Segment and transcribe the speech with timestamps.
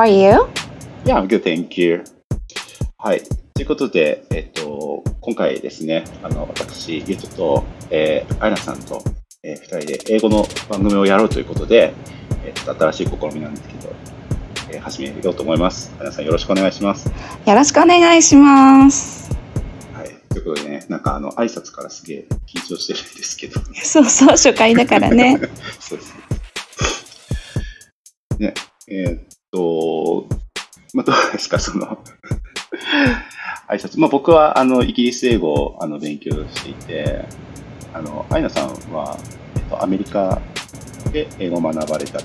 [0.00, 0.48] are you?
[1.04, 2.02] Yeah, I'm good, thank you.
[2.96, 3.22] はい。
[3.52, 9.02] ということで、えっと、今回ですね、あの、私、ゆとと、えー、アイナさんと、
[9.42, 11.92] えー、二人で英語の番組をやろうということで、
[12.46, 13.92] えっと、新しい試みなんですけど、
[14.70, 15.92] えー、始めようと思います。
[15.98, 17.06] アイナさんよろしくお願いします。
[17.08, 19.36] よろしくお願いします。
[19.92, 20.08] はい。
[20.30, 25.38] ということでね、なんかあの、挨拶からすげえ緊張してるんですけど、そうそう、初回だからね。
[25.78, 26.14] そうです
[28.38, 28.46] ね。
[28.46, 28.54] ね、
[28.88, 30.26] えーっと、
[30.94, 31.98] まあ、どうですか、その、
[33.68, 33.98] 挨拶。
[34.00, 37.24] まあ、僕は、あの、イギリス英語を、あの、勉強していて、
[37.92, 39.16] あの、アイナさんは、
[39.56, 40.40] えっと、アメリカ
[41.12, 42.20] で英語を学ばれた。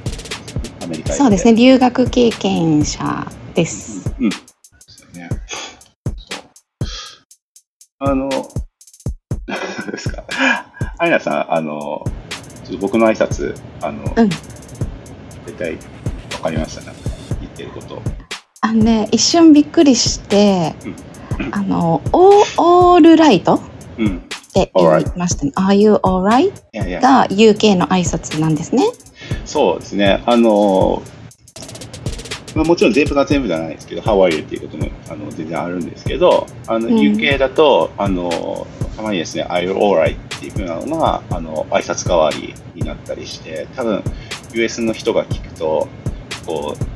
[0.84, 1.56] アメリカそうですね、。
[1.56, 4.14] 留学経験者です。
[4.20, 4.30] うん。
[4.30, 4.36] で
[4.88, 5.30] すよね。
[8.00, 8.38] あの、ど
[9.88, 10.24] うですか。
[10.98, 12.04] アイナさん、あの、
[12.66, 14.30] ちょっと僕の挨拶、あの、うん
[15.46, 15.76] 大体
[16.34, 17.02] わかりましたなんか？
[17.05, 17.05] 言
[17.56, 18.02] ってること。
[18.62, 20.76] あのね、一瞬びっくりして
[21.40, 23.60] うん、あの、オールライト
[23.98, 24.18] うん。
[24.18, 24.22] っ
[24.54, 25.52] て言いましたね。
[25.56, 26.52] Are you alright?
[27.02, 28.86] が UK の挨拶なんですね。
[29.46, 30.24] そうですね。
[30.26, 31.02] あの、
[32.56, 34.42] まあ、もちろん全部が全部じゃないですけど、How are you?
[34.42, 40.16] っていうこともあの全然あるんですけど、あの、うん UK だと、あの、たまにですね、you alright?
[40.16, 44.02] っていうふうなのが、あの、挨拶代わりになったりして、多分、
[44.54, 45.90] US の人が聞くと、
[46.46, 46.95] こう、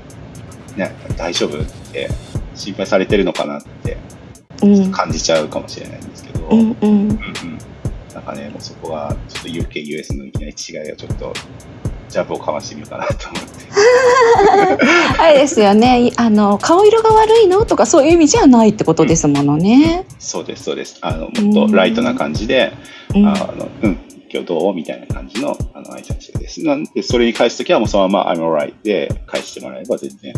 [0.79, 2.09] ね、大丈夫って
[2.55, 3.97] 心配されてるのかなって
[4.61, 4.91] うん。
[4.91, 6.75] 感じちゃうかもしれないんですけど、うんうん。
[6.81, 7.19] うんうん
[8.13, 11.31] なんかね、もうそこは、ちょっと UK、US のいきなり違いをちょっと、
[12.09, 13.49] ジャブをかましてみようかなと思って。
[15.21, 16.11] あれですよね。
[16.17, 20.05] あの、顔色が悪いのとかそういう意味じゃないってことですものね。
[20.17, 20.97] そうです、そうです。
[21.01, 22.73] あの、もっとライトな感じで、
[23.15, 23.27] うん。
[23.27, 23.97] あの、うん、
[24.31, 26.63] 今日どうみたいな感じの、あの、挨拶です。
[26.63, 30.33] なんで、それに返すときはもうそのまま I'm alright で返してもらえば全然、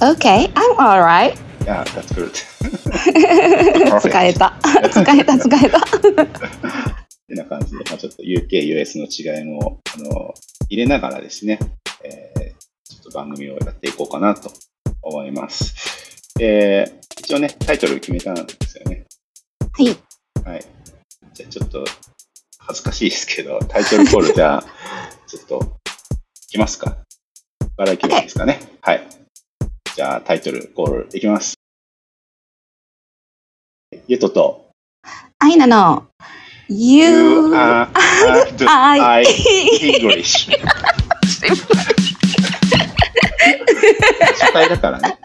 [0.00, 1.34] Okay, I'm alright.
[1.62, 2.32] いや、that's good.
[4.00, 4.54] 使えた。
[4.90, 5.78] 使えた、使えた。
[5.78, 5.82] っ
[7.28, 10.34] てな感じで、まあ、ちょっと UK、US の違いも、あの、
[10.70, 11.58] 入れながらですね、
[12.02, 12.50] えー、
[12.88, 14.50] ちょっと番組をやっていこうかなと
[15.02, 15.74] 思います。
[16.40, 19.04] えー、一応ね、タイトル決めたんですよね。
[19.72, 19.86] はい。
[20.50, 20.64] はい。
[21.34, 21.84] じゃあちょっと、
[22.58, 24.64] 恥ずかしいですけど、タイトルコールじゃあ、
[25.26, 25.76] ちょっと、
[26.48, 26.96] いきますか？
[27.76, 28.60] からいけばいいですかね？
[28.80, 29.06] はい。
[29.96, 31.54] じゃあ、タイトルコールいきます。
[34.06, 34.70] ゆとと、
[35.40, 36.06] アイナの
[36.68, 37.88] You, are
[38.68, 40.50] I English。
[44.38, 45.18] 初回だからね。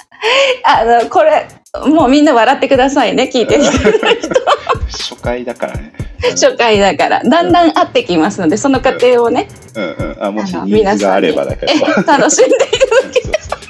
[0.63, 1.47] あの、これ、
[1.87, 3.77] もうみんな笑ってくださいね、聞いてる人。
[4.87, 5.93] 初回だからね。
[6.31, 7.23] 初回だから。
[7.23, 10.23] だんだん合ってきますので、その過程をね、うんうん。
[10.23, 11.73] あ、もしニーズがあればだけど。
[11.73, 13.64] え楽しんでいただそうそうあの初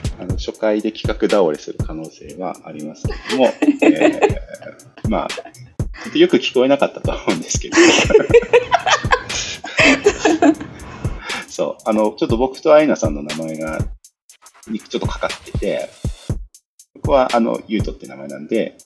[0.57, 7.77] 回で企画倒れする可能性はありますけども、えーまあ、ちょっとよく聞こえなかったと思うんですけど。
[11.47, 13.79] そう、あの、ちょっと僕とアイナさんの名前が、
[14.67, 15.89] にちょっとかかってて、
[16.95, 18.77] 僕は、あの、ユートって名前なんで、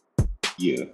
[0.58, 0.90] ユー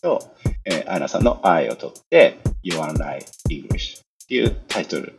[0.00, 3.20] と、えーアイナさんの I を取って、You are I
[3.50, 5.16] English っていうタイトル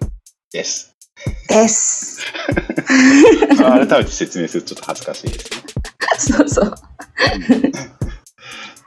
[0.51, 0.96] です。
[1.47, 2.21] です。
[3.57, 5.63] 改めて説明するとちょっと恥ずかしいですね。
[6.17, 6.75] そうそう。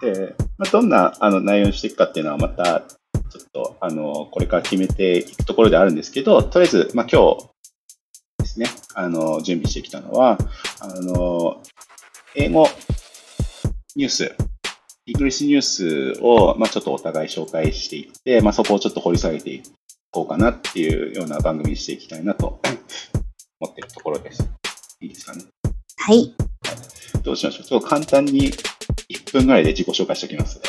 [0.01, 2.83] で、まあ、どんなあの内容にしていくかっていうのはまた、
[3.31, 7.49] ちょっと、あの、これから決めていくところであるんですけど、とりあえず、まあ、今日
[8.39, 10.39] ですね、あの、準備してきたのは、
[10.81, 11.63] あの、
[12.35, 12.67] 英語
[13.97, 14.35] ニュース、
[15.07, 19.63] イングリッシュニュースを、まあ、ちょっとお互い紹介していって、まあ、そこをちょっと掘り下げてい
[20.13, 22.61] こうかなっていうような番組にしていきたいなと
[23.61, 24.43] 思っているところです。
[25.01, 25.45] いいですかね？
[25.99, 26.35] はい。
[27.23, 27.65] どうしましょう？
[27.65, 28.51] ちょっと簡単に
[29.09, 30.61] 1分ぐらいで自己紹介しておきます。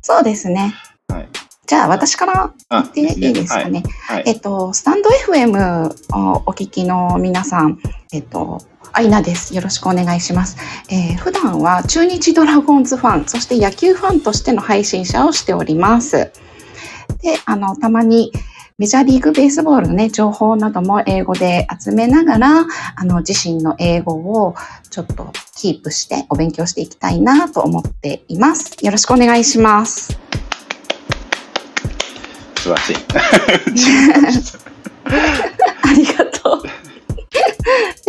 [0.00, 0.74] そうですね。
[1.08, 1.28] はい。
[1.66, 3.82] じゃあ、私からあ言っていいですかね？
[4.08, 4.22] はい。
[4.26, 7.78] えっと、スタンド FM をお聞きの皆さん、
[8.14, 8.62] えっと、
[8.92, 9.54] アイナです。
[9.54, 10.56] よろしくお願いします。
[10.88, 16.32] えー普段は中日ドラゴンズファン、そして野球ファンとしての配信者をしております。
[17.22, 18.32] で、あの、たまに
[18.80, 22.66] メジャーリーグベースボールのね、情報なども英語で集めながら、
[22.96, 24.54] あの、自身の英語を
[24.88, 28.82] ちょっとキープしてお勉強していきたいなと思っています。
[28.82, 30.18] よろしくお願いします。
[32.56, 32.96] 素晴らしい。
[35.04, 36.62] ありがとう。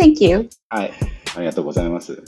[0.00, 0.48] Thank you.
[0.70, 0.92] はい。
[1.36, 2.24] ありがとうございます。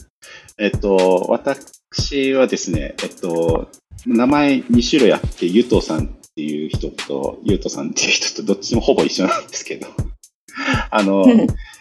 [0.59, 3.71] えっと、私はですね、えっと、
[4.05, 9.87] 名前2種類あって、ゆとさんっていう人と、ゆうとさんっていう人と、どっちもほぼ一緒なんですけど、
[10.91, 11.25] あの、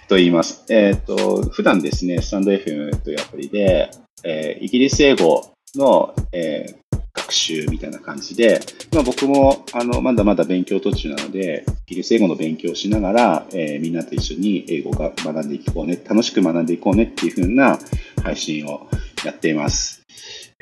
[0.07, 0.63] と言います。
[0.69, 3.89] えっ、と、普段ですね、スタンド FM というアプリで、
[4.23, 6.83] えーイギリス英語の、えー
[7.15, 8.59] 学習みたいな感じで、
[8.91, 17.77] まあ、僕もあのまだまだ勉強途中なので、イギリス英語の勉強をしながら、えーみんなと一緒に英語が学んでいこうね、楽しく学んでいこうねっていう風な
[18.23, 18.88] 配信を
[19.23, 20.03] やっています。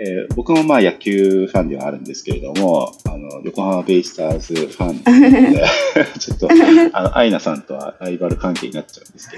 [0.04, 5.66] えー僕もまあ野球ファンではあるんですけれども、あの横浜ベイスターズファンなので、
[6.20, 6.50] ちょっと
[6.94, 9.30] あのアイナさんとはライバル関係になっちゃうんです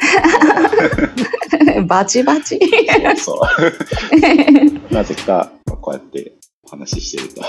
[1.66, 2.60] けど、 バチバチ。
[3.18, 3.42] そ
[4.90, 4.94] う。
[4.94, 6.34] なぜか、まあこうやって
[6.64, 7.44] お話ししていると。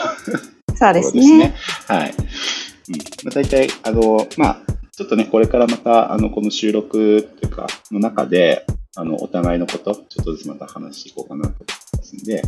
[0.75, 1.55] そうですところね。
[1.87, 2.11] はい。
[2.11, 2.15] うん。
[2.15, 4.59] まあ、大体、あの、まあ、
[4.91, 12.43] ちょっとね、これからまた、あの、この収録っていうか、の中で、あの、お互いのこと、ちょっとずつまた話していこうかなと思いますんで、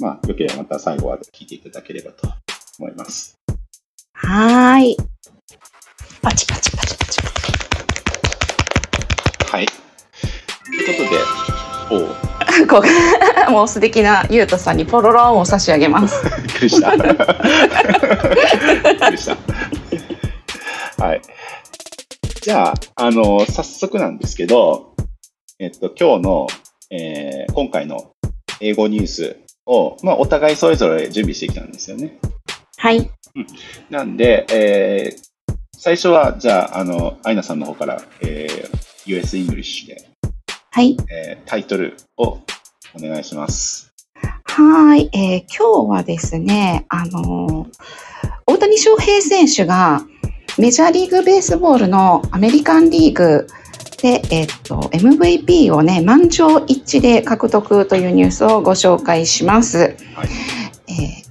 [0.00, 2.28] まあ、よければまた最後まで聞いていただければと
[2.80, 3.38] 思います。
[4.12, 4.96] はーい。
[6.20, 7.20] パチパチパチパチ。
[9.46, 9.66] はい。
[9.66, 9.72] と
[10.72, 11.08] いう
[11.90, 12.16] ことで、おう
[12.66, 12.82] こ
[13.48, 16.24] う もう素敵なゆうとさんにポロロンを差し上げます。
[16.42, 16.96] びっくりした。
[16.96, 17.14] びっく
[19.12, 19.36] りした。
[21.04, 21.22] はい。
[22.42, 24.96] じゃあ、あの、早速なんですけど、
[25.60, 26.46] えっと、今日の、
[26.90, 28.10] えー今回の
[28.60, 32.18] 英語ニュースを、まあ、お互いそれぞれ準備してきたんですよね。
[32.76, 33.10] はい。
[33.90, 35.34] なんで、えー
[35.76, 40.08] 最初は、じゃあ、あの、アイナさんの方から、えー US English で、
[40.70, 40.96] はい。
[41.10, 42.38] えータイトルを
[42.94, 43.92] お願いします。
[44.44, 45.10] はーい。
[45.12, 47.68] えー今日はですね、あのー
[48.46, 50.06] 大谷翔平選手が
[50.56, 53.48] メジャーリーグベースボールのアメリカンリーグ
[54.00, 59.78] で、えっと、MVP をね、満場一致で獲得というニュースをご紹介します。
[59.78, 60.28] はい。
[60.88, 61.24] えー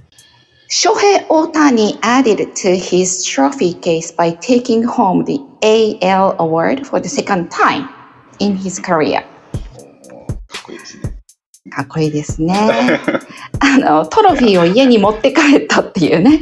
[0.70, 7.08] Shohei Otani added to his trophy case by taking home the AL award for the
[7.08, 7.88] second time
[8.40, 9.22] in his career.
[9.22, 11.14] かっこいいですね。
[11.70, 13.00] かっこいいですね。
[13.60, 16.40] あの、トロフィーを家に持って帰ったっていうね、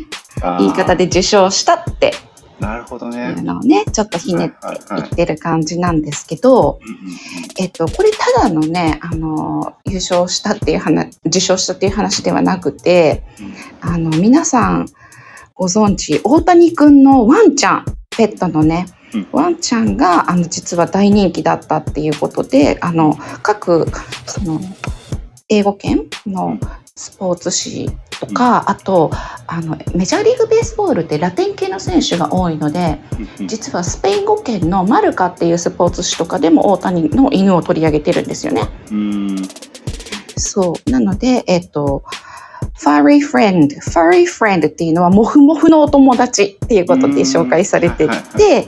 [0.58, 2.14] 言い方で受賞したって
[2.62, 3.34] なるほどいね。
[3.36, 6.78] うのをね、ちょっとひねってはいってる感じなんですけど、
[7.58, 13.24] えっと、これただのね、あの、優勝したっていう話、受賞したっていう話ではなくて、
[13.80, 14.86] あの、皆さん
[15.54, 17.84] ご存知、大谷くんのワンちゃん、
[18.16, 23.86] ペットのねうん、ワンちゃんが、あの、実は大人気だったっていうことで、あの、各、
[24.26, 24.60] その、
[25.48, 26.58] 英語圏の
[26.94, 29.10] スポーツ紙とか、あと、
[29.46, 33.00] あの、メジャーリーグベースボールってラテン系の選手が多いので、
[33.46, 38.68] 実はスペイン語圏のマルカっていうスポーツ紙とかでも大谷の犬を取り上げてるんですよね。
[38.88, 39.48] うーん。
[40.36, 40.90] そう。
[40.90, 42.02] なので、えっと、
[42.78, 43.68] furry friend。
[43.80, 48.66] furry friend っていうのは、モフモフのお友達っていうことで紹介されていはて、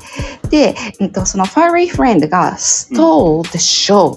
[0.48, 4.16] で、うんと、その furry friend が stole the show。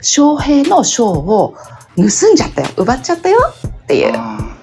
[0.00, 1.54] 翔平の賞を
[1.96, 2.68] 盗んじゃったよ。
[2.76, 4.12] 奪っちゃったよっていう。
[4.14, 4.56] あ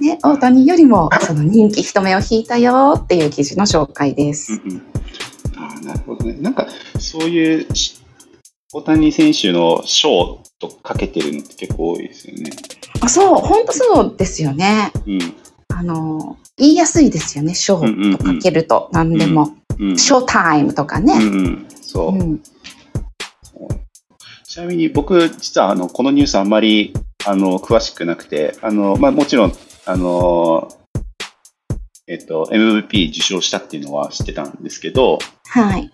[0.00, 4.54] ね、大谷よりもその人気人目を引いたよっていう記事の紹介でーす。
[4.54, 4.82] うんうん
[5.56, 6.34] あーなるほどね。
[6.40, 6.66] なんか、
[6.98, 8.00] そういうし
[8.72, 12.50] 大谷選手の賞とかけてるのって結構多いですよね。
[13.00, 14.92] あそう、本当そうですよね。
[15.06, 15.18] うん。
[15.68, 17.54] あの、言いやすいですよね。
[17.54, 19.56] ショーとかけると何でも。
[19.78, 19.98] うん。
[19.98, 21.14] ショータイムとかうんね。
[21.14, 21.66] うん。
[21.82, 22.14] そう。
[22.14, 22.42] うん。
[24.50, 26.92] ちなみに僕、実はあのこのニュースあんまり
[27.24, 29.52] あの詳しくなくて、あのまあ、もちろん、
[29.86, 30.68] あの
[32.08, 35.88] えっと、MVP 受賞したっていうのは知ってたんですけど、はい。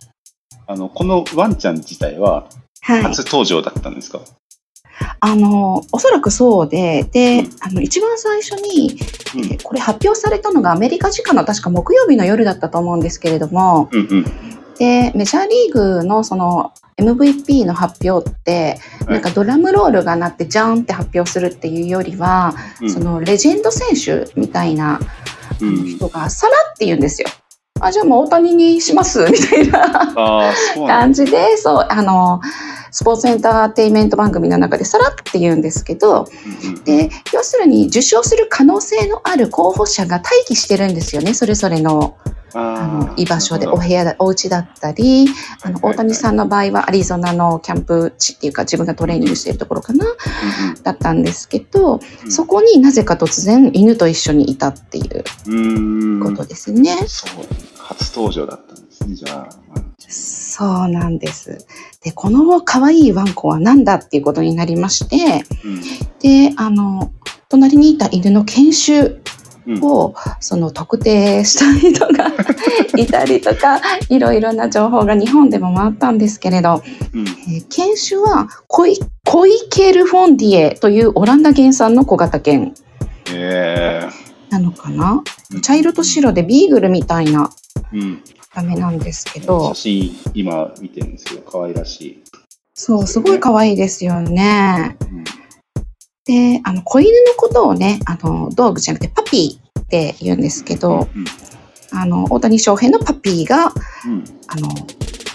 [0.66, 2.48] あのこのワンちゃん自体は
[2.80, 3.02] はい。
[3.02, 4.22] 初登場だったんですか、
[5.20, 8.98] あの、おそらくそうで、でうん、あの、一番最初に、
[9.34, 19.12] うんえーこれ発表されたのがアメリカ時間の確か木曜日の夜だったと思うんですけれども、うんうんで、メジャーリーグのその MVP の発表って、はい。
[19.14, 22.90] なんかドラムロールが鳴ってジャーンって発表するっていうよりは、うん。
[22.90, 25.00] そのレジェンド選手みたいな
[25.61, 25.85] うん。
[25.85, 27.28] 人がさらって言うんですよ。
[27.80, 30.14] あ、じゃあもう大谷にしますみたいな
[30.87, 32.40] 感じで、そう、あの、
[32.96, 36.26] スポーツエンターテインメント番組の中でさらって言うんですけど、
[36.86, 41.34] で、要するに受賞する可能性のある候補者が待機してるんですよね。
[41.34, 42.16] それぞれの
[42.54, 45.26] ああの居場所でお部屋だ、お家だったり、
[45.62, 50.06] あの、大谷さんの場合はアリゾナのキャンプ地っていうか自分がトレーニングしているところかな、
[50.82, 56.96] だったんですけど、うんそこになぜか突然犬と一緒にいたっていうことですね。
[57.06, 57.44] そう、
[57.76, 59.66] 初登場だったんですね、じゃあ。
[60.08, 61.58] そうなんです。
[62.06, 65.80] で、この可愛いワンコは何だっていうことになりまして、うん
[66.20, 67.10] で、あの、
[67.48, 69.20] 隣にいた犬の研修
[69.66, 72.30] うんを、その特定した人が
[72.96, 76.80] いたりとか、いろいろな情報が日本でも回ったんですけれど、
[77.12, 77.22] うん。
[77.22, 82.72] えー犬種はコイコイケルフォンディエというオランダ原産の小型犬
[83.32, 84.08] え
[84.50, 85.25] なのかな？
[85.52, 85.60] ー。
[85.60, 87.50] 茶色と白でビーグルみたいな
[87.92, 88.22] うん。
[88.56, 92.22] ダメなんですけど写、真、今見てるんですけど、可愛らしい。
[92.72, 94.96] そう、すごい可愛いですよね。
[95.02, 95.25] うん。
[96.25, 101.25] で、あの、子犬のことをね、あの、ドーグじゃなくてパピーって言うんですけど、うん。
[101.92, 103.75] あの、大谷翔平のパピーが、
[104.06, 104.25] うん。
[104.48, 104.68] あの、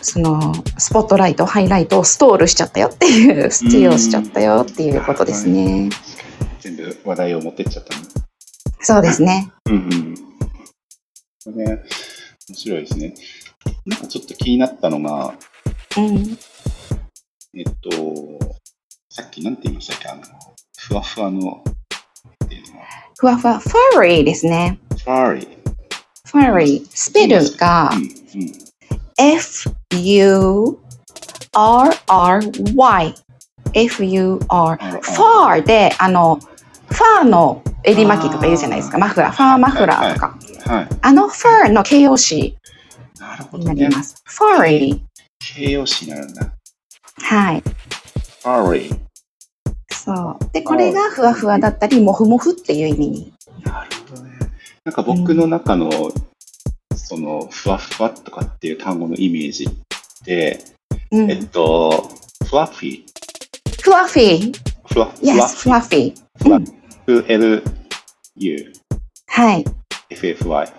[0.01, 5.89] その、スポットライト、ハイライトをストールしちゃったよっていう、スチールをしちゃったよっていうことですね。
[6.59, 8.01] 全部話題を持ってっちゃったね。
[8.81, 9.51] そうですね。
[9.67, 11.55] うんうん。
[11.55, 11.83] ね、
[12.51, 13.13] 面白いですね。
[13.85, 15.33] なんかちょっと気になったのが、
[15.97, 16.37] うん。
[17.57, 17.89] えっと、
[19.09, 20.21] さっきなんて言いましたっけあの、
[20.77, 21.63] ふわふわの、
[23.17, 24.79] ふわふわ、ファリーですね。
[24.89, 25.47] ファーリー。
[26.25, 26.87] ファリー。
[26.89, 28.09] スペルがうん、うん。
[29.17, 30.75] F-U-R-R-Y。
[33.73, 34.39] F-U-R。
[34.39, 36.39] ファーで、あの、
[36.89, 38.97] ファーの襟巻きとか言うじゃないですか。
[38.97, 39.35] マフラー。
[39.35, 40.37] ファーマフラーとか。
[40.71, 40.87] はい。
[41.01, 42.55] あのファーの形容詞
[43.19, 43.83] なるほにどね。
[43.83, 44.21] なります。
[44.23, 44.99] ファリー。
[45.55, 46.53] 形容詞になるんだ。
[47.23, 47.61] はい。
[47.61, 48.99] ファーリー。
[49.93, 50.53] そう。
[50.53, 53.33] で、これがふわふわだったり、もふもふっていう意味に。
[53.65, 54.31] なるほどね。
[54.85, 55.89] なんか僕の中の、
[56.95, 59.69] その、ふわふわとかっていう単語のイメージっ
[60.23, 60.63] て、
[61.11, 61.29] うん。
[61.29, 62.09] えっと、
[62.45, 63.81] フラッフィー。
[63.83, 64.53] フワフィー。
[64.87, 66.13] フラフ Yes, ラッフィー。
[66.13, 66.15] fluffy.
[66.41, 66.73] フラッ
[67.07, 68.73] F-L-U。
[69.27, 69.65] はい。
[70.11, 70.73] F-F-Y。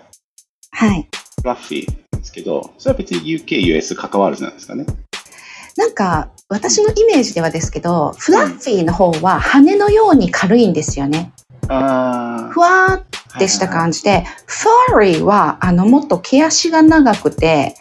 [0.71, 1.07] はい。
[1.41, 4.85] フラッフィーですけど、それは別に UK、US 関わらずなんですかね？
[5.75, 11.33] なんか、私のイメージではですけど、フラッフィーの方は羽のように軽いんですよね。
[11.67, 17.75] あふわーってした感じで、ファリーは、あの、もっと毛足が長くて、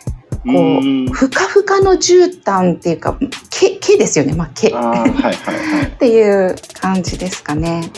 [0.45, 3.19] じこうふかふかの絨毯っていうか、
[3.51, 4.33] 毛、毛ですよね。
[4.33, 4.73] まあ、毛。
[4.73, 5.35] はいはい。
[5.87, 7.91] っていう感じですかね。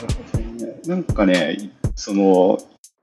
[0.86, 2.58] なんかね、その、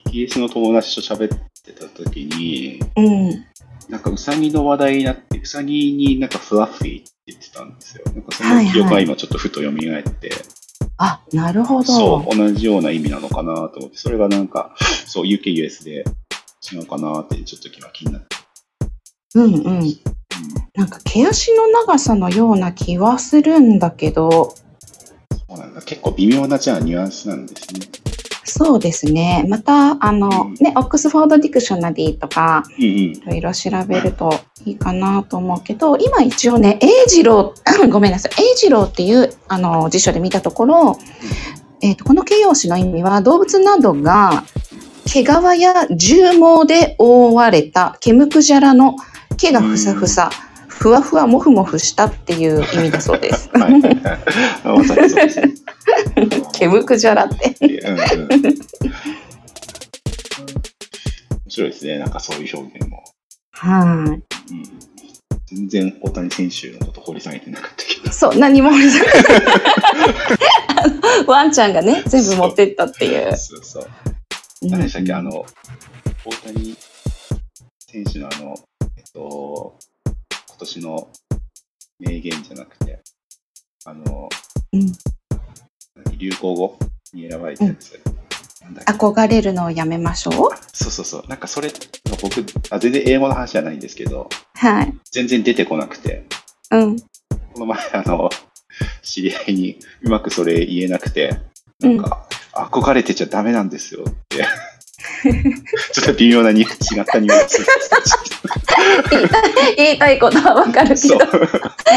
[0.07, 3.45] イギリスの友達と喋ってた時に、うん。
[3.89, 8.03] なんかウサギの話題になって、ウサギになんかフラッフィーって言ってたんですよ。
[8.13, 10.31] なんかその記憶が今ちょっとふと蘇って、
[10.97, 11.91] あ、なるほど。
[11.91, 14.75] そう、同じような意味なのかなと思って、それがなんか、
[15.07, 16.05] そう、UK、US で
[16.71, 18.37] 違うかなってちょっと今気になって。
[19.33, 19.99] うんうん。
[20.75, 24.55] なんか毛足の長さのような気はするんだけど、
[25.49, 25.81] そうなんだ。
[25.81, 28.00] 結構微妙なじゃあニュアンスなんですね。
[28.51, 29.45] そうですね。
[29.47, 32.89] また、あのうん、ね、 Oxford Dictionary とか、うんうん。
[32.89, 34.31] いろいろ調べると
[34.65, 37.53] いいかなと思うけど、今一応ね、英辞郎、
[37.89, 40.97] ごめんなさい、英辞郎っていうあの辞書で見たところ、
[41.81, 44.43] えっ、と、この形容詞の意味は動物などが
[45.05, 48.95] 毛皮や絨毛で覆われた毛むくじゃらの
[49.37, 50.29] 毛がふさふさ、
[50.81, 53.51] ふわふわもふもふしたっていう意味だそうです。
[53.53, 54.01] はいはいはい。
[54.63, 55.53] あまさにそうですね。
[56.55, 57.55] 毛むくじゃらって。
[57.61, 57.99] うんうん。
[57.99, 58.55] 面
[61.49, 61.99] 白いですね。
[61.99, 63.03] なんかそういう表現も。
[63.51, 63.85] はい。
[63.85, 64.23] うん。
[65.45, 68.11] 全然大谷選手のこと掘り下げてなかったけど。
[68.11, 68.79] そう、何もあの
[71.27, 73.37] ワンちゃんがね、全部持ってったっていう。
[73.37, 73.83] そうそう。
[74.63, 75.13] うん何でしたっけ？
[75.13, 75.45] あの、
[76.25, 76.75] 大谷
[77.87, 78.55] 選手のあの、
[78.97, 79.90] えっと、今
[80.61, 81.09] 年の
[81.99, 82.99] 名言じゃなくて、
[83.85, 84.29] あの、
[84.73, 84.93] うん
[86.17, 86.77] 流行語
[87.13, 87.99] に選ばれたやつ。
[88.61, 90.33] なん憧れるのをやめましょう？
[90.71, 91.23] そうそうそう。
[91.27, 91.71] なんかそれ、
[92.21, 94.93] 僕あ、全然英語の話じゃないんですけど、はい。
[95.11, 96.25] 全然出てこなくて、
[96.69, 96.99] うん。
[96.99, 97.05] こ
[97.57, 98.29] の前、あの、
[99.01, 101.39] 知り合いにうまくそれ言えなくて、
[101.79, 104.45] なんか、憧れてちゃダメなんですよって、
[105.93, 106.67] ちょっと微妙なに違っ
[107.05, 107.65] たニュアンス。
[109.09, 111.19] 言いたい、言いたいことはわかるけど、。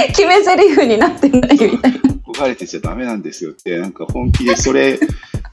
[0.08, 2.00] 決め台詞になってないみたいな。
[2.34, 4.98] 憧れてちゃダメなんですよって、なんか本気でそれ、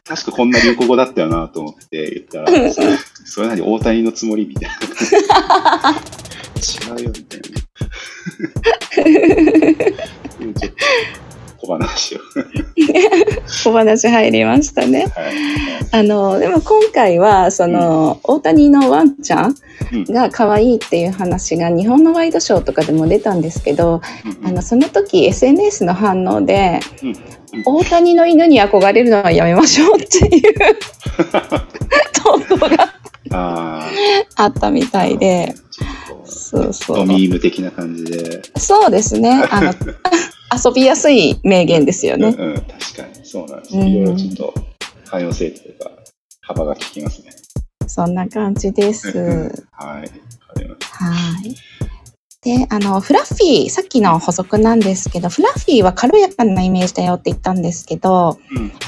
[0.03, 4.75] 確かこんな流行語だったよなと思って言ったら、それそれなに大谷のつもりみたいな。
[6.97, 7.61] 違うよみたいな。
[11.61, 12.19] 小話を。
[13.45, 15.11] 小話入りましたね。
[15.15, 15.33] はい。
[15.91, 19.55] あの、でも今回は、その、大谷のワンちゃん
[19.93, 24.01] うんが可愛いっていう話が日本のワイドショーとかでも出たんですけど、
[24.43, 27.15] うんあの、その時 SNS の反応で、うん
[27.65, 30.53] 大谷の犬に憧れるのはやめましょうっていう
[32.15, 32.93] 投稿が
[33.29, 33.89] あ
[34.35, 35.17] あったみたいあ。
[35.17, 35.55] で、
[36.25, 36.97] そうそう。
[36.97, 38.41] ドミーム的な感じで。
[38.57, 39.47] そうですね。
[39.49, 39.73] あの、
[40.53, 42.35] 遊びやすい名言ですよね。
[42.37, 43.25] うんうん、確かに。
[43.25, 43.77] そうなんです。
[43.77, 44.53] うんいろいろちょっと、
[45.05, 45.91] 汎用性というか、
[46.41, 47.31] 幅が利きますね。
[47.87, 49.11] そんな感じです。
[49.71, 50.11] はい。
[50.91, 51.55] はい。
[52.43, 58.39] で、あの、フラッフィー、さっきの補足なんですけど、フラッフィーは軽やかなイメージだよって言ったんですけど、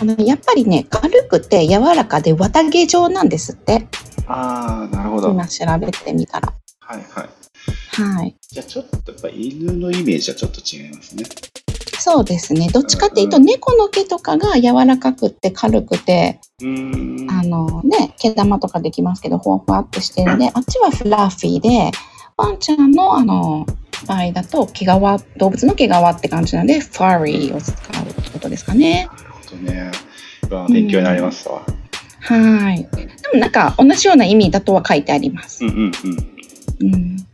[0.01, 0.05] た。
[0.05, 0.11] うん。
[0.15, 3.87] あの、やっぱりね、軽くて柔らかで綿毛状なんですって。
[4.25, 5.27] ああ、なるほど。
[5.27, 6.53] はい今調べてみたら。
[6.79, 7.01] はい。
[7.09, 7.29] はい。
[8.49, 11.25] じゃあちょっとやっぱ犬のイメージはちょっと違いますね。
[11.99, 12.67] そうですね。
[12.69, 17.31] どっちかっていうと、うん猫の毛とかが柔らかくって軽くて、うーん。
[17.31, 21.91] あのね、毛玉とかできますけど、ふわふわってしてるんで、あっちはフラッフィーで、
[22.35, 23.65] ワンちゃんのあの、
[24.07, 24.87] 場合だと毛皮、
[25.37, 29.07] 動物の毛皮って感じなんで、ファーリーを使うってことですかね。
[29.09, 29.91] なるほどね。
[30.69, 31.65] 勉強になりましたわ。
[32.19, 32.87] はい。
[32.95, 35.67] でもなんか同じような意味だとは書いてありますう。
[35.67, 35.91] んうん
[36.81, 36.93] うん。
[36.93, 37.27] うん。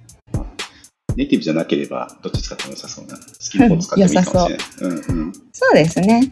[1.16, 3.16] ネイティブじゃなければ、どっち使っても良さそうな。
[3.18, 4.68] 好きな方使ってもいいかもしれない。
[4.82, 5.28] うんうん。
[5.28, 6.32] うんそうですね。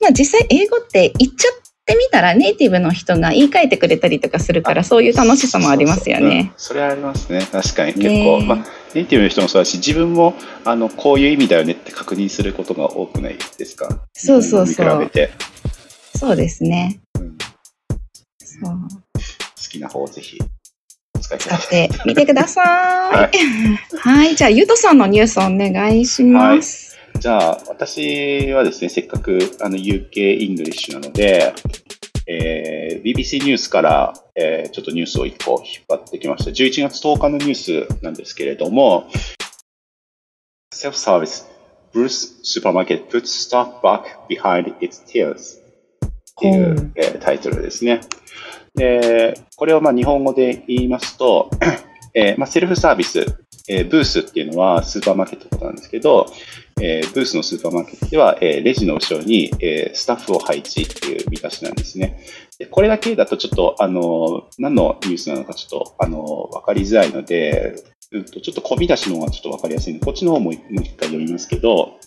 [0.00, 6.52] まあ実際英語って言っちゃってみたらネイティブの人が言い換えてくれたりとかするからそういう楽しさもありますよそうそううんね。
[6.56, 7.46] それはありますね。
[7.52, 7.92] 確かに。
[7.94, 14.06] 結ね構、まあ、ネイティブの人もそうだし、自分も、あの、こういう意味だよねって確認することが多くないですか？
[14.14, 15.30] そうそうそう比べて。
[16.16, 17.00] そうですね。
[17.18, 17.36] うん
[18.38, 18.78] そう好
[19.70, 20.44] きな方をぜひ、お
[21.38, 21.54] 使。
[21.56, 22.62] ってみてくださ。
[22.62, 24.34] はいはい。
[24.34, 26.96] じゃあ、ゆうとさんのニュースお願いします。
[27.18, 31.52] じゃあ、私はですね、せっかくあの UK イングリッシュなので、
[32.26, 36.50] えー BBC ニュースから、えーちょっとニュースを1個引っ張ってきました。
[36.50, 37.54] 11月10日のニュー
[37.88, 39.08] スなんですけれども、
[40.74, 41.46] Self-service
[41.92, 45.58] Bruce Supermarket puts stock back behind its tears
[46.06, 48.00] っていうえータイトルですね。
[48.74, 51.50] で、これをまあ日本語で言いますと、
[52.14, 53.24] えーまあ、セルフサービス、
[53.68, 56.26] えーブースっていうのはスーパーマーケットことなんですけど、
[56.80, 62.20] えーブースのスーパーマーケットでは、えーレジの後ろに、えースタッフを配置っていう見出しなんですね。
[62.58, 67.74] でこれだけだとちょっと、あの、何のニュースなのかちょっと、あの、わかりづらいので、
[68.12, 70.60] うんと、ちょっと込み出しの方がちょっとわかりやすいので、こっちの方ももう一
[70.96, 71.98] 回読みますけど、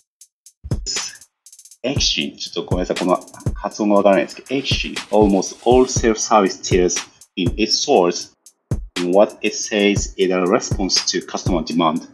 [1.84, 3.20] Exchange、ちょっとごめんなさい、この
[3.54, 6.96] 発音がわからないですけど、Exchange almost all self-service tiers
[7.36, 8.32] in its stores
[8.98, 12.08] in what it says is a response to customer demand.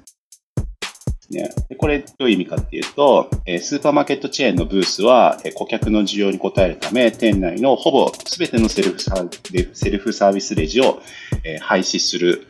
[1.78, 11.00] これどういう意味かっていうと、えースーパーマーケットチェーンのブースは、えー顧客の需要に応えるため、店内のほぼ全てのセルフサービセルフサービスレジを、
[11.44, 12.48] えー廃止する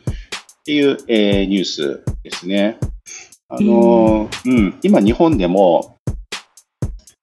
[0.61, 2.79] っていう、えーニュースですね。
[3.51, 5.99] あのーうん、今日本でも、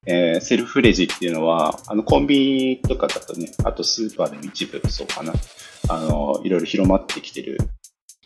[0.07, 5.33] えーセルフレジっていうのは、あの、コンビニとかだとね、あとスーパーでも一部そうかな、
[5.89, 7.57] あの、いろいろ広まってきてる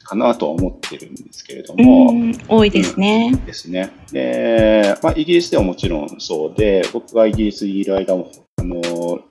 [0.03, 3.33] かなとは思ってるんですけれども、うん、多いですね。
[3.45, 3.91] ですね。
[4.11, 9.21] で、まあ、イギリスではもちろんそうで、僕がイギリスにいる間も、あの、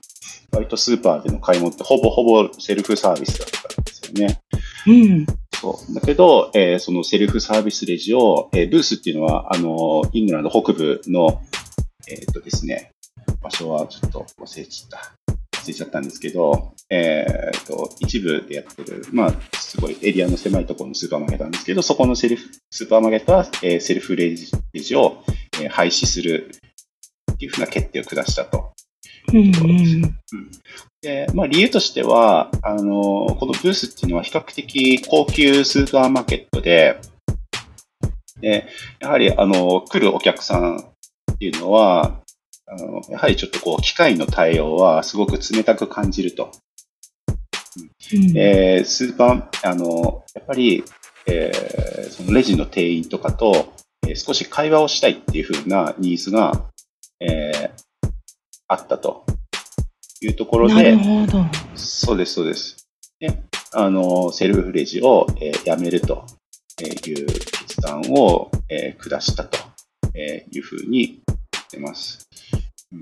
[0.51, 4.41] 割とスーパーでの買い物ってほぼほぼセルフサービスだったんですよね。
[4.87, 5.25] うん。
[5.53, 5.93] そう。
[5.93, 11.41] だけど、えーそのセルフサービスレジを、えーブースっていうのは、あの、イングランド北部の、
[12.11, 12.91] えーっとですね、
[13.41, 15.13] 場所はちょっと忘れちゃった。
[15.61, 25.23] 忘れちゃったんですけど、えーっと、一部でやってる、まあ、すごいエリアの狭いところのスーパーマーケットなんですけど、そこのセルフ、スーパーマーケットは、えーセルフレジレジを、
[25.61, 26.51] えー廃止する
[27.31, 28.73] っていうふうな決定を下したと。
[29.31, 30.15] うんうん
[31.01, 32.83] で、まあ理由としては、あの、
[33.39, 36.99] このブースっていうのは比較的高級スーパーマーケットで、
[38.41, 38.67] で、
[38.99, 40.91] やはり、あの、来るお客さん
[41.41, 42.21] っていうのは、
[42.67, 46.51] あの、やはりちょっとこう、機械の対応はすごく冷たく感じると。
[48.13, 50.83] うんえースーパー、あの、やっぱり、
[51.25, 53.73] えーそのレジの店員とかと、
[54.07, 56.69] えー少し会話をしたいっていう風なニーズが、
[57.19, 58.11] えー
[58.67, 59.25] あったと
[60.21, 61.45] いうところでなる、ほど。
[61.73, 62.87] そうです、そうです。
[63.19, 63.41] で、
[63.73, 66.23] あの、セルフレジを、えーやめると
[66.83, 69.57] いう決断を、えー下したと
[70.13, 71.20] えーいうふうに言
[71.71, 72.27] ってます。
[72.91, 73.01] うん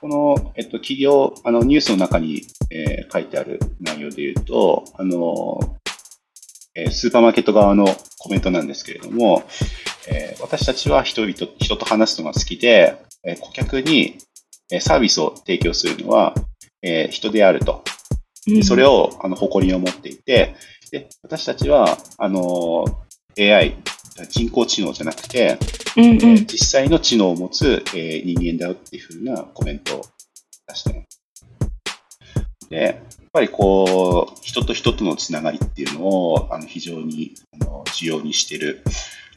[0.00, 5.78] この、えっと、企業、あの、ニュースの中に、えー書いてある内容で言うと、あの、
[6.74, 7.86] えースーパーマーケット側の
[8.18, 9.44] コメントなんですけれども、
[10.08, 14.18] えー私たちは人々、人と話すのが好きで、えー顧客に
[14.70, 16.34] えーサービスを提供するのは、
[16.82, 17.82] えー人であると。
[18.46, 20.54] でそれを、を、あの、誇りに思っていて、
[20.90, 22.84] で、私たちは、あの、
[23.38, 23.78] AI、
[24.28, 25.58] 人工知能じゃなくて、
[25.96, 30.06] うんうえーん、実際の知能を持つ、えー人間だよっていうふうなコメントを
[30.68, 31.20] 出してます。
[32.70, 32.96] で、やっ
[33.32, 38.82] ぱりこう、人と人とのつながりっていうのを、あの、非常に、あの、重要にしてる、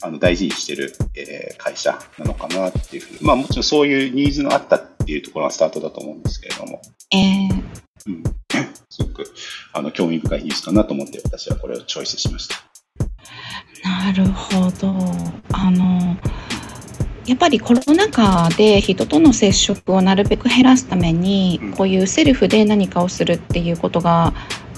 [0.00, 6.80] あの、大事にしてる、えー会社なのかなっていうふうに、まあもちろんそういうニーズのあったっていうところがスタートだと思うんですけれども、
[7.12, 7.62] えー。
[8.06, 8.22] うん、
[8.88, 9.34] そういうく
[9.72, 12.56] あの興味深いニュースかなと思って私はこれをチョイスしました。
[13.82, 14.94] なるほど。
[15.52, 16.16] あの、
[17.26, 24.32] やっぱりコロナ禍で人との接触をなるべく減らすために、うんこういうセルフで何かをするっていうことが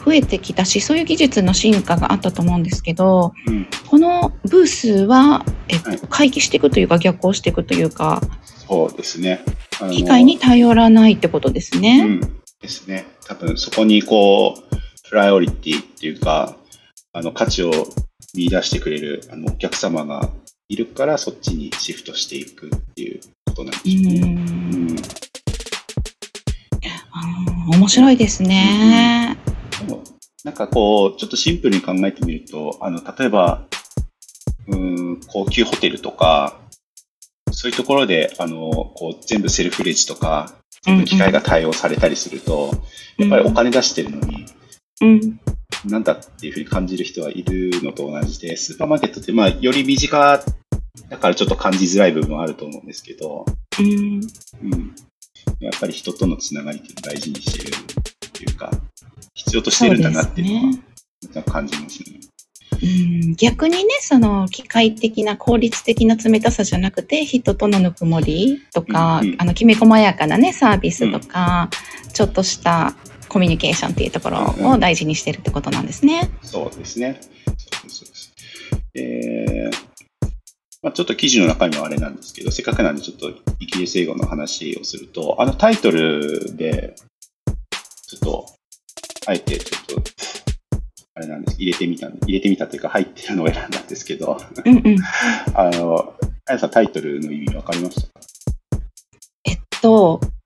[0.04, 8.20] 増えてきたし、そういう技術の進化があったと思うんですけど、うん、このブースは、えっとはい回帰していくというか逆行していくというか、
[8.68, 9.44] そうですね。
[9.90, 12.04] 機械に頼らないってことですうね。
[12.04, 12.20] ん、
[12.60, 13.06] ですね。
[13.26, 16.56] 多分そこにこう、プライオリティっていうか、
[17.12, 17.70] あの価値を
[18.34, 20.30] 見出してくれるあのお客様が
[20.68, 24.20] いるから、そっちにシフトしていくっていうことなんでうしょうね。
[24.20, 24.38] ん。
[24.38, 24.96] うん。
[27.70, 29.36] 面白いですね。
[29.86, 30.02] でも
[30.44, 33.66] なんかこう、ちょっとシンプルに考えてみると、あの、例えば、
[34.68, 34.76] うー
[35.12, 36.58] ん、高級ホテルとか、
[37.52, 42.70] そういうところで、あの、こう、全部セルフレジとか、全部機械が対応されたりすると、
[43.18, 44.46] やっぱりお金出してるのに、
[45.02, 45.40] うん、
[45.86, 50.42] なんだっていうふうに感じる人はいるのと同じで、スーパーマーケットって、まあ、より身近
[51.08, 53.44] だからちょっと感じづらい部分はあると思うんですけど、
[53.78, 54.20] うん、
[54.62, 54.94] うん。
[55.58, 57.76] やっぱり人とのつながりって大事にしてる
[58.26, 58.70] っていうか、
[59.34, 60.70] 必要としてるんだなっていう
[61.34, 62.20] のは、感じますね。
[62.82, 71.68] うん逆にね、その機械的な効率的な冷たさじゃなくて、人とのぬくもりとか、うんうんあの、きめ細やかなね、サービスとか、
[72.14, 72.94] ちょっとした
[73.30, 76.28] コミュニケーションっていうところを大事にしてるってことなんですね。
[76.42, 77.18] そうですね。
[77.22, 78.32] そうです、そうです。
[78.94, 79.90] えー
[80.82, 86.94] まあ、ちょっと記事の中身はあれなんですけど、せっかくなんでちょっとイギリス英語の話をすると、あのタイトルで、
[88.08, 88.46] ちょっと、
[89.26, 90.10] あえてちょっと、
[91.14, 94.96] あれなんです、入れてみた入れてみたというか入ってるのを選んだんですけど、うんうん。
[95.54, 96.14] あの、
[96.46, 98.08] あやさんタイトルの意味わかりましたか？
[99.44, 100.39] えっと、うん。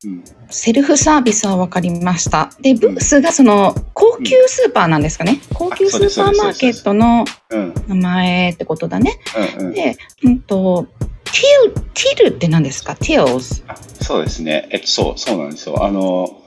[0.51, 2.51] self-service は分かりました。
[2.61, 5.41] で、ブースがその高級スーパーなんですかね。
[5.55, 7.75] 高級スーパーマーケットのうん。
[7.89, 9.19] 名前ってことだね。
[9.59, 9.67] うん。
[9.67, 9.73] うん。
[9.73, 10.87] で、うんと、
[11.25, 12.95] till、till って何ですか？
[12.97, 13.63] tills。
[13.67, 14.69] あそうですね。
[14.71, 15.85] えっと、そう、そうなんですよ。
[15.85, 16.43] あの、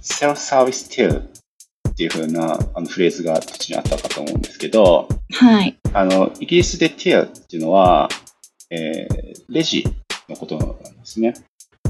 [0.00, 5.78] self-service till っていう風なあのフレーズが途中にあったかと思うんですけど、はい。
[5.92, 8.08] あの、イギリスで till っていうのは、
[8.70, 9.84] えー、レジ
[10.28, 11.34] のことなんですね。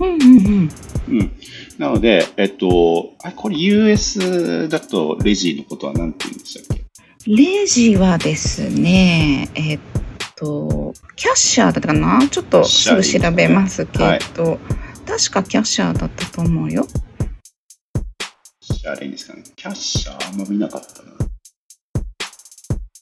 [0.01, 0.71] うんうんうん。
[1.09, 1.33] うん。
[1.79, 6.85] なので、えっと、あこれ US だとレジのことは何て言うんでしたっけ？
[7.27, 9.81] レジはですね、えっ
[10.37, 12.27] と、キャッシャーだったかな？
[12.29, 14.21] ちょっとすぐ調べますけど、はい
[15.09, 16.87] 確かキャッシャーだったと思うよ。
[18.61, 19.43] キャッシャーでいいんですかね？
[19.57, 21.18] キャッシャーあんま見なかったな。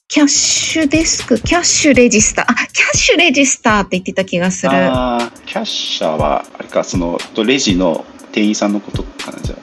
[0.09, 2.45] キャッシュデスク、キャッシュレジスター。
[2.47, 4.71] あ、キャッシュレジスターって言ってた気がする。
[4.71, 9.55] ああ、キャッシャーは、あれか、その、とレジの店員さんのことかな、じゃ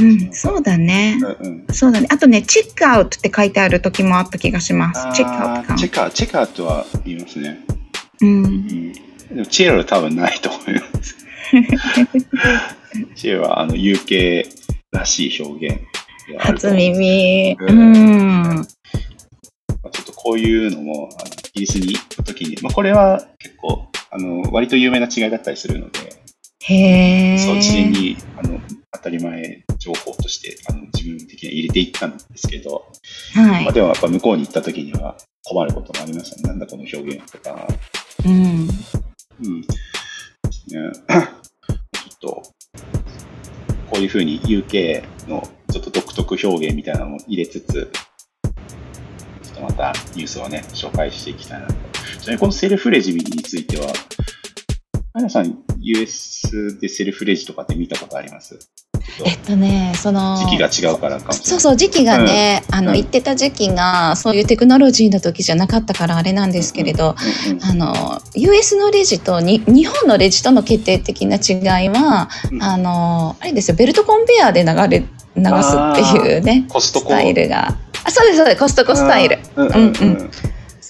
[0.00, 1.16] うん、そうだね。
[1.22, 1.36] あ。
[1.40, 1.66] うんうん。
[1.72, 2.08] そうだね。
[2.10, 5.16] あとね、チェックアウトって書いてある時もあった気がします。
[5.16, 5.74] チェックアウトか。
[5.76, 7.64] チェックアウト、チェックアウトは言いますね。
[8.20, 8.48] うんう。
[8.48, 8.92] ん。
[8.92, 8.98] で
[9.36, 11.16] も、チェールは多分ないと思います。
[13.14, 14.44] チェールは、あの、UK
[14.90, 15.91] らしい表現
[16.38, 17.56] 初耳。
[17.58, 18.42] ううん。
[18.56, 18.60] ま
[19.84, 26.22] あちょっとこういうのも、あのイギリスに行った時に、まあ、これは結構、あの、割と有名な違いだったりするので、
[26.64, 27.38] へえ。
[27.38, 28.60] そう、事前に、あの、
[28.92, 32.86] 当たり前情報として、あの、自分的には入れていったんですけど、
[33.34, 33.72] はいまあ、。
[33.72, 36.42] でもやっぱ向こうに行った時には困ることもありましたね。
[36.44, 37.66] なんだこの表現とか。
[38.24, 38.68] うん。
[39.44, 39.60] うん。
[39.62, 39.68] で
[40.52, 40.92] すね。
[41.10, 41.24] ちょ
[42.14, 42.28] っと、
[43.90, 47.90] こういうふうに UK のちょっと独特表現みたいなのも入れつつ、
[49.42, 51.72] ちょっとまたニュースをね、紹介していきたいなと。
[51.72, 51.82] ちな
[52.26, 53.90] みにこのセルフレジについては、
[55.14, 58.58] アナさん、US でセルフレジとかって見たことあります？
[59.24, 60.36] えっとね、その。
[60.36, 61.32] と時期が違うからかも。
[61.32, 67.16] そうそう、時期がね、あの、うん言ってた時期が、そういうテクノロジーの時じゃなかったからあれなんですけれど、
[67.48, 75.06] うんうんあの、US のレジとに日本のレジとの決定的な違いは、うんあの、あれですよ、ベルトコンベヤーで流れ、
[75.36, 77.76] 流すっていうね、コストコスタイルが。
[78.04, 79.38] あ、そうです、そうです、コストコスタイル。
[79.56, 79.84] うんうんうんう
[80.24, 80.30] ん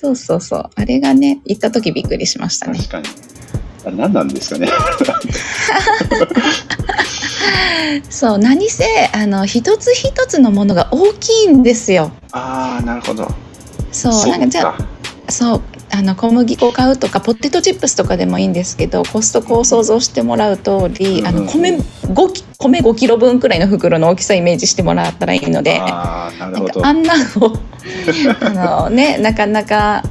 [0.03, 0.71] そうそうそう。
[0.75, 2.77] あれがね、行った時びっくりしましたね。
[2.77, 3.07] 確かに。
[3.85, 4.69] あれ何なんですかね。
[8.11, 12.11] そう、何せ、あの、一つ一つのものが大きいんですよ。
[12.33, 13.33] ああ、なるほど。
[13.93, 14.77] そう、なんかじゃあ、
[15.31, 15.63] そう
[15.95, 26.67] あの小麦粉買うとかポテトチップスとかでもいいんですけどコストコを想像してもらう通り、うんあの米 5, き米5キロ分くらいの袋の大きさをイメージしてもらったらいいのでああ、なん。
[26.67, 27.59] かあんなのを
[28.41, 28.51] あ
[28.89, 30.03] の、ね、なかなか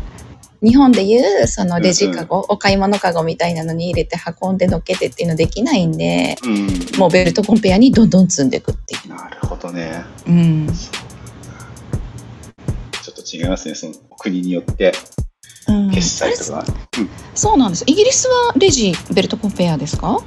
[0.61, 6.99] 日本でいうそのレジカゴ、お買い物カゴみたいなのに入れて運んで乗っけてっていうのできないんで、うん。
[6.99, 10.03] もうベルトコンペアにどんどん積んでいくっていなるほどね。
[10.27, 10.29] う。
[10.29, 10.67] うん。
[10.67, 13.73] ちょっと違いますね。
[13.73, 15.30] その国によってうん
[15.93, 16.65] 決済とか。
[16.97, 17.83] うんそうなんです。
[17.87, 20.19] イギリスはレジ、ベルトコンペアですか？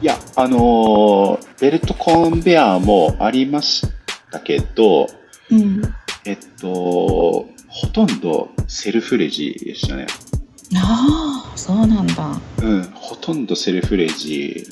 [0.00, 3.86] いや、あのーベルトコンベアもありまし
[4.30, 5.08] たけど、
[5.50, 5.82] うん。
[6.24, 10.06] えっと、ほとんどセルフレジでしたね。
[10.76, 12.40] ああ、そうなんだ。
[12.62, 14.64] うん、ほとんどセルフレジ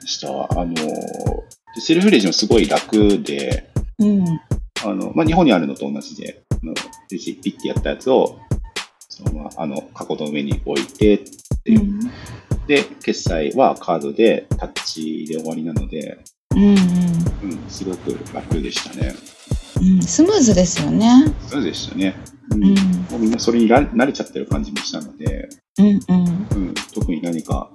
[0.00, 0.48] でしたわ。
[0.50, 4.24] あのーでセルフレジもすごい楽で、うん。
[4.84, 6.74] あの、まあ、日本にあるのと同じで、あの
[7.10, 8.38] レジピッてやったやつを、
[9.26, 11.18] そのまま、あの、カゴの上に置いてっ
[11.64, 12.00] ていう、うん。
[12.66, 16.18] で、決済はカードでタッチで終わりなので、
[16.54, 16.68] うん。
[16.68, 16.76] うん、
[17.68, 19.14] すごく楽でしたね。
[19.80, 20.02] うん。
[20.02, 21.34] スムーズですよね。
[21.48, 22.16] そうでしたね。
[22.52, 22.74] ううんん。
[23.10, 25.86] もうみんなそれにら慣れちゃってる感じもしたので、うん。
[25.86, 26.46] うん。
[26.68, 27.70] うん、特に何か、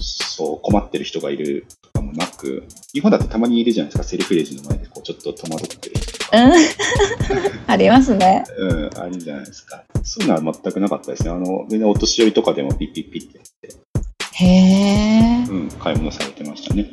[0.00, 6.07] そう、困ってる人がいるとかもなく、日本だとたまにいるじゃないですか、セルフレジの前でこうちょっと戸惑ってる人。
[7.66, 8.44] ありますね。
[8.58, 9.82] うん、あるじゃないですか。
[10.02, 11.30] そういうのは全くなかったですね。
[11.30, 15.44] あの、全然お年寄りとかでもピッピッピッってやって、へえ。
[15.48, 16.90] うん、買い物されてましたね。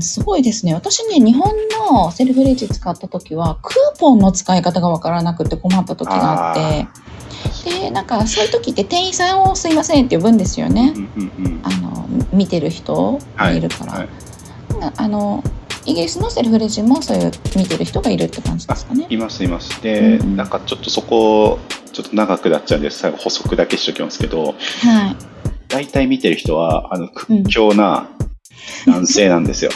[0.00, 0.74] すごいですね。
[0.74, 1.52] 私ね、日本
[1.90, 6.88] のセルフレジ使った時は、クーポンの使い方がわからなくて困った時があって、
[7.70, 10.98] で、なんかそういう時って店員さんをすいませんって呼ぶんですよねう。
[10.98, 11.60] んうんうん。
[11.62, 13.92] あの、見てる人がいるから。
[13.92, 14.08] はい
[14.96, 15.42] あの、
[15.88, 19.06] イギリスのセルフレジもそういう見てる人がいるって感じですかね。
[19.08, 19.82] いますいます。
[19.82, 21.58] で、うんうんなんかちょっとそこ、
[21.94, 24.54] ちょっと長くなっちゃうんで、最後補足だけしときますけど、はい。
[25.68, 28.10] 大体見てる人は、あの、屈強な
[28.86, 29.70] 男性なんですよ。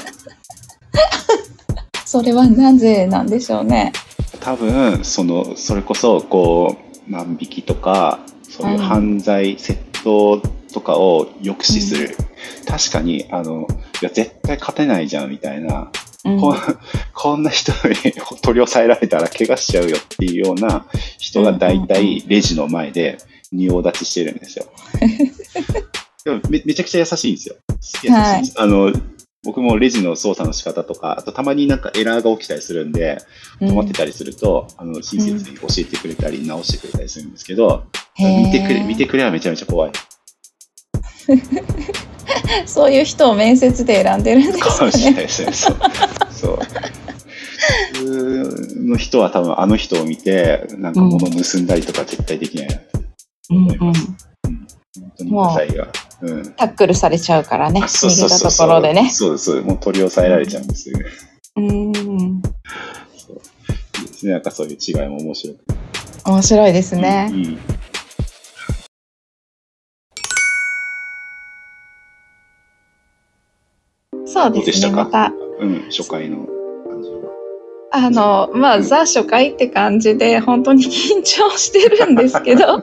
[2.05, 3.93] それはなぜなんでしょうね。
[4.41, 6.77] 多分、その、それこそ、こ
[7.09, 10.43] う、万引きとか、そういう犯罪、窃盗
[10.75, 12.17] とかを抑止する。
[12.67, 13.67] 確かに、あの、
[14.03, 15.91] いや、絶対勝てないじゃん、みたいな。
[16.25, 16.57] うんこん
[17.13, 20.87] こんな人に取り押さえられたら怪我しちゃうよっていうような
[21.19, 23.19] 人が大体レジの前で
[23.51, 24.67] 仁王立ちしてるんですよ。
[26.25, 27.57] でもめめちゃくちゃ優しいんですよ。
[28.05, 28.11] 優
[28.47, 28.93] しいあの
[29.45, 33.19] 僕もレジの操作の仕方とか、あとたまになんかエラーが起きたりするんで、
[33.61, 39.93] 止まってたりすると、あの親切に教えてくれたり直してくれたりするんですけど、へー見てくれ、見てくれはめちゃめちゃ怖い。
[42.67, 45.23] そういう人を面接で選んでるんですかかもしれないね。
[45.23, 45.53] ですね。
[45.53, 45.77] そう。
[46.33, 46.59] そう。
[47.93, 52.87] 普通の人は多分あの人を見て、なんか物盗んだりとか絶対できないなって
[53.51, 54.07] うん思います。
[54.45, 55.89] 本当にダサいが。
[56.23, 56.55] うん。
[56.57, 59.11] タックルされちゃうからね、あそう逃げたとそうそうそうころでね。
[59.11, 59.61] そうです。
[59.61, 61.05] もう取り押さえられちゃうんですよね。
[61.57, 61.93] うん。
[61.93, 63.41] そう
[64.01, 64.33] いいですね。
[64.33, 65.75] なんかそういう違いも面白くて。
[66.25, 67.35] 面白いですねう。
[67.37, 67.59] ん。
[74.33, 74.93] そうですね。
[74.93, 75.83] また、うん。
[75.91, 76.47] 初回の
[76.89, 77.43] 感じは。
[77.95, 82.83] あの、まあ、ザ初回って感じで、本当に緊張してるんですけど、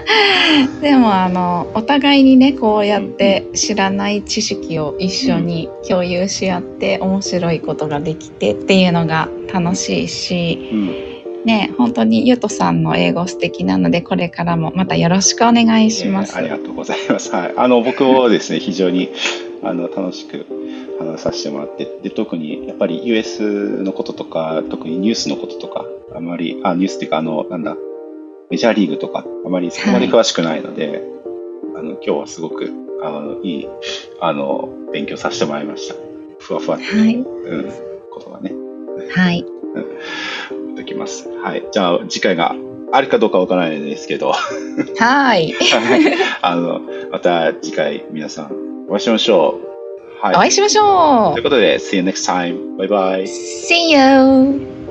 [0.80, 11.12] でも、あの、お互いにね、こうやって知らない知識を一緒に共有し合って、面白いことができてっていうのが楽しいし、うん。
[11.44, 16.32] ね、本当にゆとさんの英語素敵なので、これからもまたよろしくお願いします。
[16.32, 17.30] えーありがとうございます。
[17.34, 17.54] はい。
[17.56, 19.10] あの、僕もですね、非常に、
[19.62, 20.46] あの、楽しく
[20.98, 23.42] 話させてもらって、で、特に、やっぱり US
[23.82, 27.76] のこととか、特にニュースのこととか、あまり、あ、ニュースっていうか、あの、なんだ、
[28.50, 31.02] メジャーリーグとか、あまりそこまで詳しくないので、
[31.76, 32.70] あの、今日はすごく、
[33.02, 33.68] あの、いい、
[34.20, 35.94] あの、勉強させてもらいました。
[36.38, 37.14] ふわふわってはい。
[37.14, 37.72] うん、
[38.10, 38.52] ことがね、
[39.10, 39.44] はい。
[40.76, 41.28] できます。
[41.28, 41.66] はい。
[41.70, 42.54] じゃあ、次回が
[42.92, 44.32] あるかどうかわからないですけど、
[44.98, 45.54] はい。
[46.42, 50.22] あの、また次回皆さんお会いしましょう。
[50.22, 50.34] はい。
[50.34, 52.76] お会いしましょということで、See you next time.
[52.76, 53.24] バイバイう。
[53.24, 54.81] See you!